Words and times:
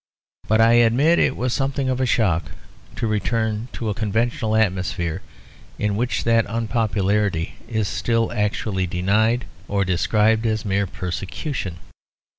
But 0.47 0.59
I 0.61 0.73
admit 0.81 1.19
it 1.19 1.37
was 1.37 1.53
something 1.53 1.87
of 1.87 2.01
a 2.01 2.07
shock 2.07 2.49
to 2.95 3.05
return 3.05 3.67
to 3.73 3.87
a 3.87 3.93
conventional 3.93 4.55
atmosphere, 4.55 5.21
in 5.77 5.95
which 5.95 6.23
that 6.23 6.47
unpopularity 6.49 7.53
is 7.67 7.87
still 7.87 8.31
actually 8.31 8.87
denied 8.87 9.45
or 9.67 9.85
described 9.85 10.47
as 10.47 10.65
mere 10.65 10.87
persecution. 10.87 11.77